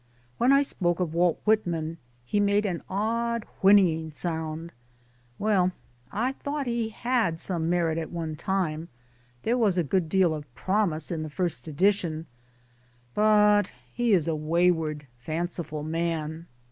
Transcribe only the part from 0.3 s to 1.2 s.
When I spoke of